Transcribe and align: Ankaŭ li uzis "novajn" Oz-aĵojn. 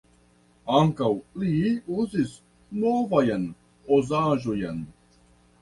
Ankaŭ 0.77 1.09
li 1.41 1.51
uzis 2.03 2.33
"novajn" 2.85 3.47
Oz-aĵojn. 3.99 4.85